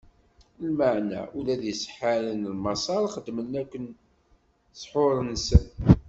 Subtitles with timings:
[0.61, 3.85] Lameɛna ula d iseḥḥaren n Maṣer xedmen akken
[4.73, 5.65] s ssḥur-nsen.